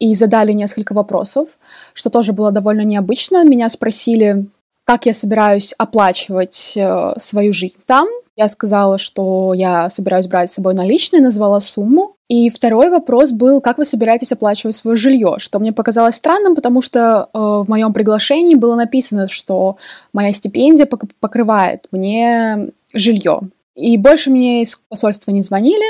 [0.00, 1.56] и задали несколько вопросов,
[1.94, 3.44] что тоже было довольно необычно.
[3.44, 4.46] Меня спросили,
[4.84, 8.08] как я собираюсь оплачивать э, свою жизнь там.
[8.36, 12.16] Я сказала, что я собираюсь брать с собой наличные, назвала сумму.
[12.28, 16.80] И второй вопрос был, как вы собираетесь оплачивать свое жилье, что мне показалось странным, потому
[16.80, 19.76] что э, в моем приглашении было написано, что
[20.12, 20.88] моя стипендия
[21.20, 23.40] покрывает мне жилье.
[23.74, 25.84] И больше мне из посольства не звонили.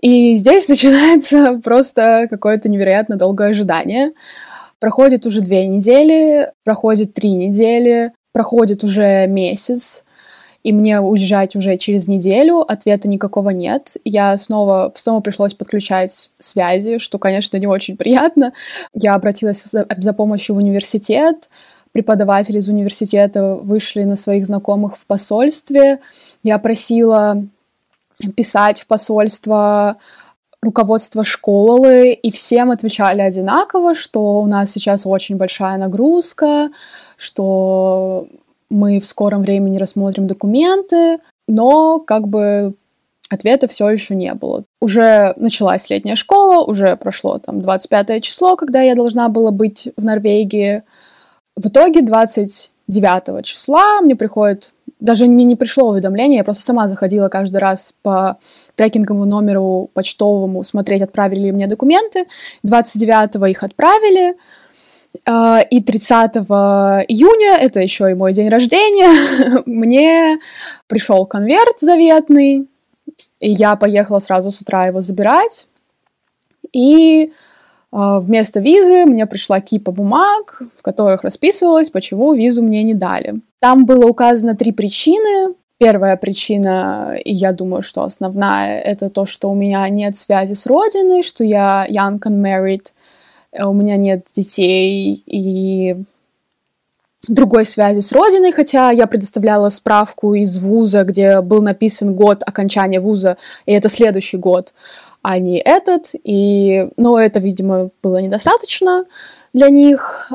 [0.00, 4.12] И здесь начинается просто какое-то невероятно долгое ожидание.
[4.82, 10.04] Проходит уже две недели, проходит три недели, проходит уже месяц,
[10.64, 13.96] и мне уезжать уже через неделю, ответа никакого нет.
[14.04, 18.54] Я снова, снова пришлось подключать связи, что, конечно, не очень приятно.
[18.92, 21.48] Я обратилась за, за помощью в университет,
[21.92, 26.00] преподаватели из университета вышли на своих знакомых в посольстве.
[26.42, 27.44] Я просила
[28.34, 29.94] писать в посольство
[30.62, 36.70] руководство школы, и всем отвечали одинаково, что у нас сейчас очень большая нагрузка,
[37.16, 38.28] что
[38.70, 42.74] мы в скором времени рассмотрим документы, но как бы
[43.28, 44.64] ответа все еще не было.
[44.80, 50.04] Уже началась летняя школа, уже прошло там 25 число, когда я должна была быть в
[50.04, 50.82] Норвегии.
[51.56, 57.28] В итоге 29 числа мне приходит даже мне не пришло уведомление, я просто сама заходила
[57.28, 58.38] каждый раз по
[58.76, 62.26] трекинговому номеру почтовому смотреть, отправили ли мне документы.
[62.64, 64.36] 29-го их отправили,
[65.26, 66.36] а, и 30
[67.08, 70.38] июня, это еще и мой день рождения, мне
[70.86, 72.68] пришел конверт заветный,
[73.40, 75.68] и я поехала сразу с утра его забирать.
[76.72, 77.26] и
[77.94, 83.42] вместо визы мне пришла кипа бумаг, в которых расписывалось, почему визу мне не дали.
[83.62, 85.54] Там было указано три причины.
[85.78, 90.66] Первая причина, и я думаю, что основная, это то, что у меня нет связи с
[90.66, 92.86] родиной, что я young unmarried,
[93.52, 95.96] э, у меня нет детей и
[97.28, 102.98] другой связи с родиной, хотя я предоставляла справку из вуза, где был написан год окончания
[102.98, 104.74] вуза, и это следующий год,
[105.22, 106.16] а не этот.
[106.24, 109.04] И, но это, видимо, было недостаточно
[109.52, 110.32] для них.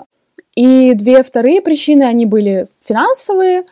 [0.56, 3.66] И две вторые причины, они были финансовые.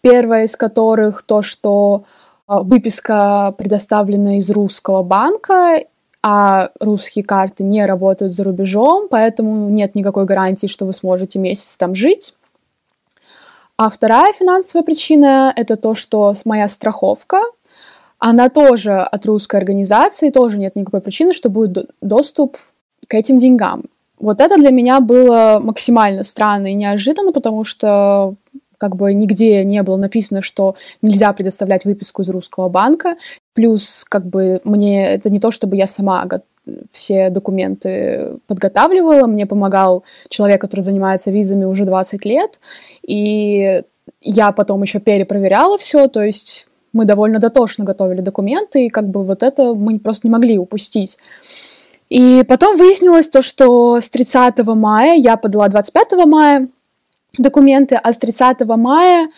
[0.00, 2.04] Первая из которых то, что
[2.46, 5.84] а, выписка предоставлена из русского банка,
[6.22, 11.76] а русские карты не работают за рубежом, поэтому нет никакой гарантии, что вы сможете месяц
[11.76, 12.34] там жить.
[13.76, 17.40] А вторая финансовая причина— это то, что моя страховка,
[18.18, 22.56] она тоже от русской организации, тоже нет никакой причины, что будет доступ
[23.06, 23.84] к этим деньгам.
[24.18, 28.34] Вот это для меня было максимально странно и неожиданно, потому что
[28.78, 33.16] как бы нигде не было написано, что нельзя предоставлять выписку из русского банка.
[33.54, 36.26] Плюс, как бы, мне это не то, чтобы я сама
[36.90, 39.26] все документы подготавливала.
[39.26, 42.60] Мне помогал человек, который занимается визами уже 20 лет.
[43.06, 43.82] И
[44.20, 49.22] я потом еще перепроверяла все, то есть мы довольно дотошно готовили документы, и как бы
[49.22, 51.18] вот это мы просто не могли упустить.
[52.08, 56.68] И потом выяснилось то, что с 30 мая, я подала 25 мая,
[57.36, 59.28] документы, а с 30 мая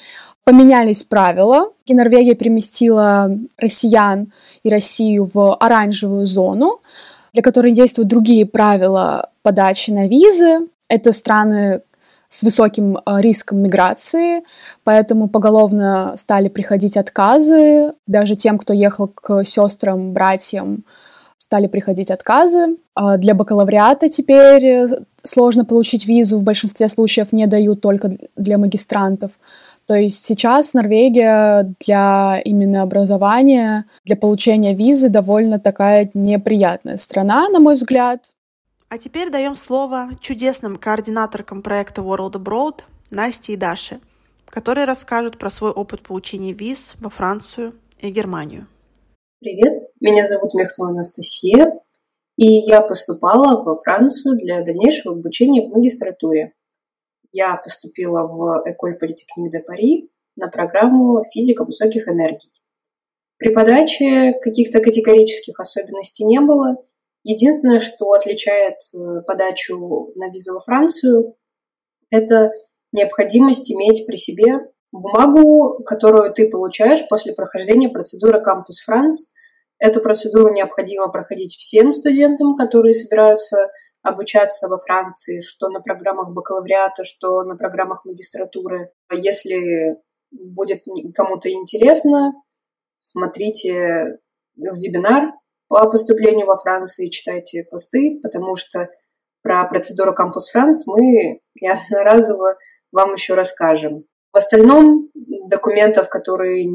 [0.45, 1.73] поменялись правила.
[1.87, 6.81] И Норвегия переместила россиян и Россию в оранжевую зону,
[7.33, 10.69] для которой действуют другие правила подачи на визы.
[10.89, 11.83] Это страны
[12.29, 14.45] с высоким э, риском миграции,
[14.85, 17.93] поэтому поголовно стали приходить отказы.
[18.07, 20.85] Даже тем, кто ехал к сестрам, братьям,
[21.39, 22.77] стали приходить отказы.
[22.95, 24.89] А для бакалавриата теперь э,
[25.23, 29.33] сложно получить визу, в большинстве случаев не дают только для магистрантов.
[29.87, 37.59] То есть сейчас Норвегия для именно образования, для получения визы довольно такая неприятная страна, на
[37.59, 38.31] мой взгляд.
[38.89, 42.81] А теперь даем слово чудесным координаторкам проекта World Abroad
[43.11, 44.01] Насте и Даше,
[44.47, 48.67] которые расскажут про свой опыт получения виз во Францию и Германию.
[49.41, 51.73] Привет, меня зовут Мехно Анастасия,
[52.41, 56.55] и я поступала во Францию для дальнейшего обучения в магистратуре.
[57.33, 62.51] Я поступила в École Polytechnique de Paris на программу «Физика высоких энергий».
[63.37, 66.79] При подаче каких-то категорических особенностей не было.
[67.25, 71.35] Единственное, что отличает э, подачу на визу во Францию,
[72.11, 72.53] это
[72.91, 74.61] необходимость иметь при себе
[74.93, 79.29] бумагу, которую ты получаешь после прохождения процедуры Campus France.
[79.81, 83.71] Эту процедуру необходимо проходить всем студентам, которые собираются
[84.03, 88.93] обучаться во Франции, что на программах бакалавриата, что на программах магистратуры.
[89.11, 89.97] Если
[90.31, 90.83] будет
[91.15, 92.35] кому-то интересно,
[93.01, 94.19] смотрите
[94.57, 95.33] вебинар
[95.69, 98.89] по поступлению во Франции, читайте посты, потому что
[99.43, 102.57] про процедуру Campus France мы неодноразово
[102.93, 104.05] вам еще расскажем.
[104.33, 105.09] В остальном
[105.49, 106.69] документов, которые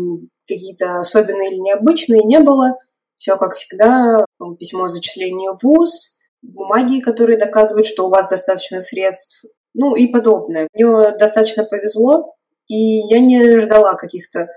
[0.47, 2.77] какие-то особенные или необычные, не было.
[3.17, 4.25] Все как всегда,
[4.59, 10.07] письмо о зачислении в ВУЗ, бумаги, которые доказывают, что у вас достаточно средств, ну и
[10.07, 10.67] подобное.
[10.73, 10.85] Мне
[11.17, 12.35] достаточно повезло,
[12.67, 14.47] и я не ждала каких-то э,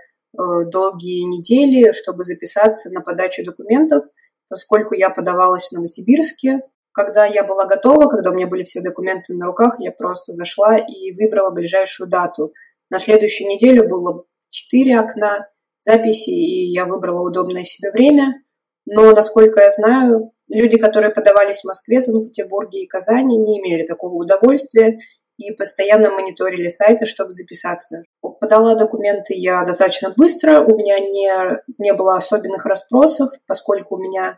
[0.66, 4.04] долгие недели, чтобы записаться на подачу документов,
[4.48, 6.60] поскольку я подавалась в Новосибирске.
[6.92, 10.76] Когда я была готова, когда у меня были все документы на руках, я просто зашла
[10.76, 12.52] и выбрала ближайшую дату.
[12.90, 18.42] На следующую неделю было четыре окна записи, и я выбрала удобное себе время.
[18.90, 24.14] Но, насколько я знаю, люди, которые подавались в Москве, Санкт-Петербурге и Казани, не имели такого
[24.14, 24.98] удовольствия
[25.36, 28.02] и постоянно мониторили сайты, чтобы записаться.
[28.20, 31.30] Подала документы я достаточно быстро, у меня не,
[31.76, 34.36] не было особенных расспросов, поскольку у меня э,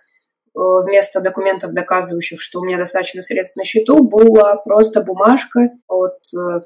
[0.54, 6.60] вместо документов, доказывающих, что у меня достаточно средств на счету, была просто бумажка от э,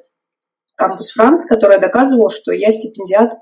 [0.75, 3.35] Кампус Франц, которая доказывала, что я стипендиат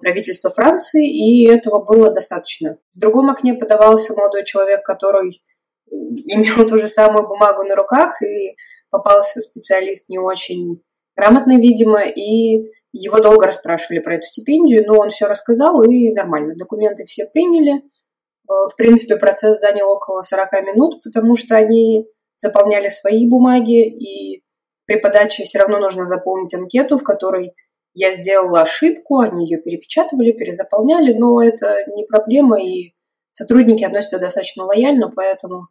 [0.00, 2.78] правительства Франции, и этого было достаточно.
[2.94, 5.42] В другом окне подавался молодой человек, который
[5.90, 8.56] э, имел ту же самую бумагу на руках, и
[8.90, 10.82] попался специалист не очень
[11.16, 16.54] грамотный, видимо, и его долго расспрашивали про эту стипендию, но он все рассказал, и нормально.
[16.56, 17.76] Документы все приняли.
[17.76, 22.06] Э, в принципе, процесс занял около 40 минут, потому что они
[22.36, 24.42] заполняли свои бумаги, и
[24.86, 27.52] при подаче все равно нужно заполнить анкету, в которой
[27.98, 32.92] я сделала ошибку, они ее перепечатывали, перезаполняли, но это не проблема, и
[33.32, 35.66] сотрудники относятся достаточно лояльно, поэтому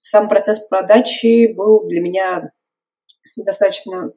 [0.00, 2.50] сам процесс продачи был для меня
[3.36, 4.12] достаточно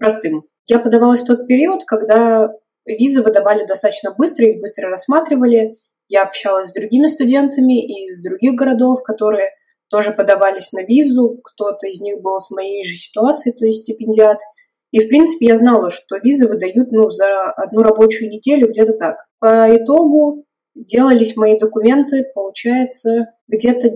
[0.00, 0.42] простым.
[0.66, 2.50] Я подавалась в тот период, когда
[2.84, 5.76] визы выдавали достаточно быстро, их быстро рассматривали.
[6.08, 9.50] Я общалась с другими студентами из других городов, которые
[9.88, 11.40] тоже подавались на визу.
[11.44, 14.38] Кто-то из них был с моей же ситуацией, то есть стипендиат.
[14.90, 19.16] И, в принципе, я знала, что визы выдают ну, за одну рабочую неделю, где-то так.
[19.38, 23.90] По итогу делались мои документы, получается, где-то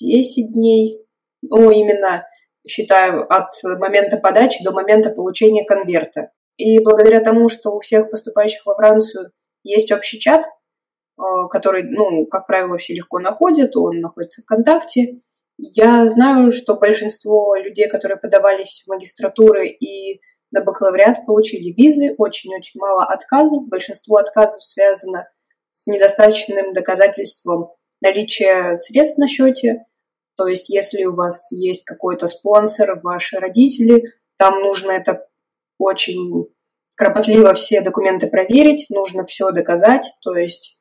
[0.00, 1.00] 10 дней.
[1.42, 2.24] Ну, именно
[2.66, 6.30] считаю, от момента подачи до момента получения конверта.
[6.56, 9.32] И благодаря тому, что у всех поступающих во Францию
[9.62, 15.20] есть общий чат, э, который, ну, как правило, все легко находят, он находится в ВКонтакте.
[15.58, 20.20] Я знаю, что большинство людей, которые подавались в магистратуры и
[20.54, 23.68] на бакалавриат, получили визы, очень-очень мало отказов.
[23.68, 25.28] Большинство отказов связано
[25.70, 29.84] с недостаточным доказательством наличия средств на счете.
[30.36, 34.04] То есть, если у вас есть какой-то спонсор, ваши родители,
[34.36, 35.26] там нужно это
[35.78, 36.46] очень
[36.94, 40.12] кропотливо все документы проверить, нужно все доказать.
[40.22, 40.78] То есть,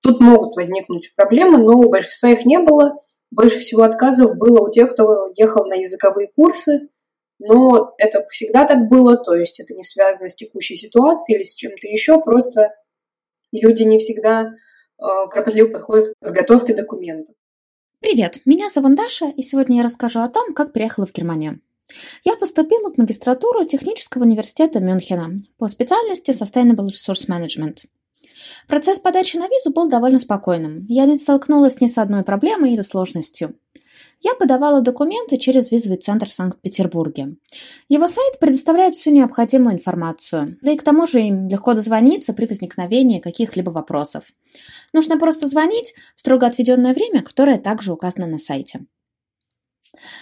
[0.00, 2.94] тут могут возникнуть проблемы, но у большинства их не было.
[3.30, 6.88] Больше всего отказов было у тех, кто ехал на языковые курсы,
[7.46, 11.54] но это всегда так было, то есть это не связано с текущей ситуацией или с
[11.54, 12.74] чем-то еще, просто
[13.52, 17.34] люди не всегда э, кропотливо подходят к подготовке документов.
[18.00, 21.60] Привет, меня зовут Даша, и сегодня я расскажу о том, как приехала в Германию.
[22.24, 27.84] Я поступила в магистратуру Технического университета Мюнхена по специальности Sustainable Resource Management.
[28.68, 30.84] Процесс подачи на визу был довольно спокойным.
[30.88, 33.54] Я не столкнулась ни с одной проблемой или сложностью.
[34.20, 37.36] Я подавала документы через визовый центр в Санкт-Петербурге.
[37.88, 42.46] Его сайт предоставляет всю необходимую информацию, да и к тому же им легко дозвониться при
[42.46, 44.24] возникновении каких-либо вопросов.
[44.92, 48.86] Нужно просто звонить в строго отведенное время, которое также указано на сайте.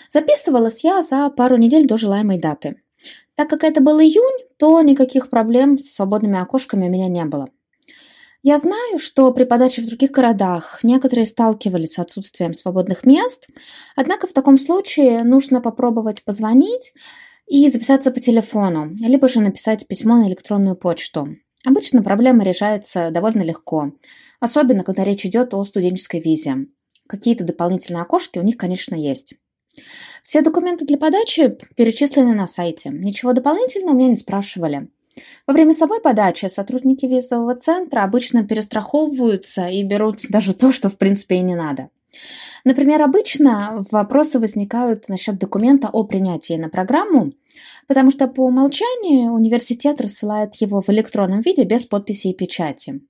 [0.09, 2.83] Записывалась я за пару недель до желаемой даты.
[3.37, 7.49] Так как это был июнь, то никаких проблем с свободными окошками у меня не было.
[8.43, 13.49] Я знаю, что при подаче в других городах некоторые сталкивались с отсутствием свободных мест,
[13.95, 16.93] однако в таком случае нужно попробовать позвонить
[17.47, 21.37] и записаться по телефону, либо же написать письмо на электронную почту.
[21.65, 23.93] Обычно проблема решается довольно легко,
[24.41, 26.67] особенно когда речь идет о студенческой визе.
[27.07, 29.35] Какие-то дополнительные окошки у них, конечно, есть.
[30.25, 32.91] Все документы для подачи перечислены на сайте.
[32.91, 34.89] Ничего дополнительного у меня не спрашивали.
[35.47, 40.97] Во время самой подачи сотрудники визового центра обычно перестраховываются и берут даже то, что в
[40.97, 41.89] принципе и не надо.
[42.65, 47.33] Например, обычно вопросы возникают насчет документа о принятии на программу,
[47.89, 53.01] потому что по умолчанию университет рассылает его в электронном виде без подписи и печати.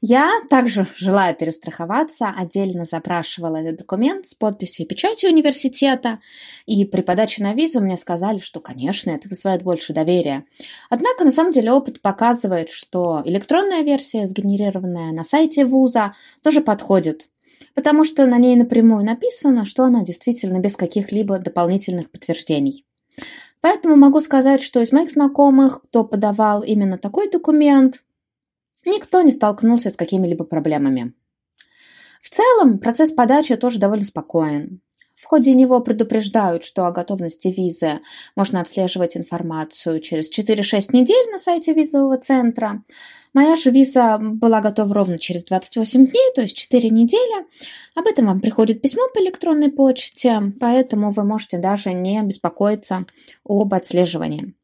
[0.00, 6.20] Я также, желая перестраховаться, отдельно запрашивала этот документ с подписью и печатью университета,
[6.66, 10.44] и при подаче на визу мне сказали, что, конечно, это вызывает больше доверия.
[10.88, 17.28] Однако, на самом деле, опыт показывает, что электронная версия, сгенерированная на сайте вуза, тоже подходит,
[17.74, 22.84] потому что на ней напрямую написано, что она действительно без каких-либо дополнительных подтверждений.
[23.60, 28.04] Поэтому могу сказать, что из моих знакомых, кто подавал именно такой документ,
[28.88, 31.14] никто не столкнулся с какими-либо проблемами.
[32.20, 34.80] В целом, процесс подачи тоже довольно спокоен.
[35.20, 38.00] В ходе него предупреждают, что о готовности визы
[38.36, 42.84] можно отслеживать информацию через 4-6 недель на сайте визового центра.
[43.34, 47.46] Моя же виза была готова ровно через 28 дней, то есть 4 недели.
[47.96, 53.04] Об этом вам приходит письмо по электронной почте, поэтому вы можете даже не беспокоиться
[53.44, 54.54] об отслеживании.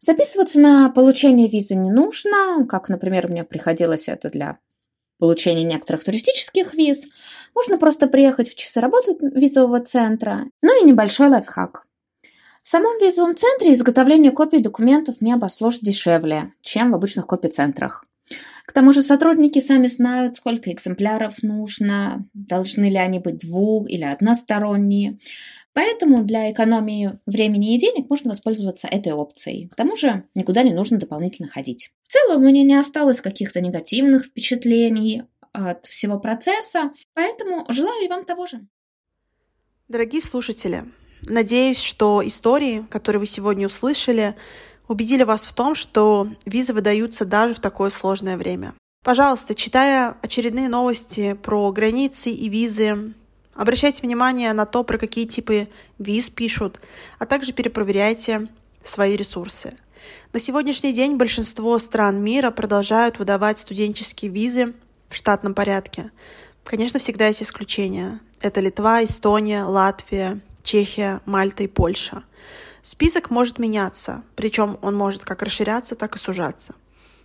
[0.00, 4.58] Записываться на получение визы не нужно, как, например, мне приходилось это для
[5.18, 7.06] получения некоторых туристических виз.
[7.54, 10.44] Можно просто приехать в часы работы визового центра.
[10.62, 11.84] Ну и небольшой лайфхак.
[12.62, 18.04] В самом визовом центре изготовление копий документов не обошлось дешевле, чем в обычных копицентрах.
[18.66, 24.04] К тому же сотрудники сами знают, сколько экземпляров нужно, должны ли они быть двух- или
[24.04, 25.18] односторонние.
[25.78, 29.68] Поэтому для экономии времени и денег можно воспользоваться этой опцией.
[29.68, 31.92] К тому же никуда не нужно дополнительно ходить.
[32.02, 35.22] В целом у меня не осталось каких-то негативных впечатлений
[35.52, 38.66] от всего процесса, поэтому желаю и вам того же.
[39.86, 40.82] Дорогие слушатели,
[41.22, 44.34] надеюсь, что истории, которые вы сегодня услышали,
[44.88, 48.74] убедили вас в том, что визы выдаются даже в такое сложное время.
[49.04, 53.14] Пожалуйста, читая очередные новости про границы и визы,
[53.58, 56.80] Обращайте внимание на то, про какие типы виз пишут,
[57.18, 58.46] а также перепроверяйте
[58.84, 59.74] свои ресурсы.
[60.32, 64.74] На сегодняшний день большинство стран мира продолжают выдавать студенческие визы
[65.08, 66.12] в штатном порядке.
[66.62, 68.20] Конечно, всегда есть исключения.
[68.40, 72.22] Это Литва, Эстония, Латвия, Чехия, Мальта и Польша.
[72.84, 76.76] Список может меняться, причем он может как расширяться, так и сужаться.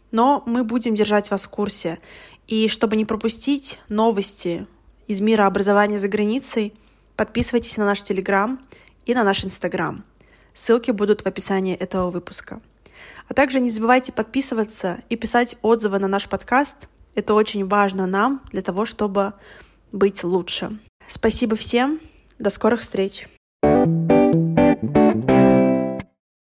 [0.10, 2.00] Но мы будем держать вас в курсе.
[2.48, 4.66] И чтобы не пропустить новости
[5.08, 6.74] из мира образования за границей,
[7.16, 8.60] подписывайтесь на наш Телеграм
[9.06, 10.04] и на наш Инстаграм.
[10.54, 12.62] Ссылки будут в описании этого выпуска.
[13.28, 16.90] А также не забывайте подписываться и писать отзывы на наш подкаст.
[17.16, 19.34] Это очень важно нам для того, чтобы
[19.92, 20.78] быть лучше.
[21.08, 22.00] Спасибо всем.
[22.40, 23.28] До скорых встреч.